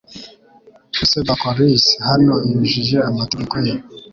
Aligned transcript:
Ese 1.03 1.17
Bocchoris 1.27 1.85
hano 2.07 2.35
yujuje 2.51 2.97
amategeko 3.09 3.53
ye 3.65 3.73